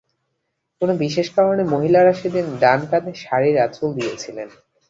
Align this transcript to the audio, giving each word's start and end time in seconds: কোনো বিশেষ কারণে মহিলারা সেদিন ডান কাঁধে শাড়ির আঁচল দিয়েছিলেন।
কোনো 0.81 0.93
বিশেষ 1.03 1.27
কারণে 1.35 1.63
মহিলারা 1.73 2.13
সেদিন 2.13 2.45
ডান 2.61 2.79
কাঁধে 2.91 3.11
শাড়ির 3.23 3.55
আঁচল 3.65 3.87
দিয়েছিলেন। 3.97 4.49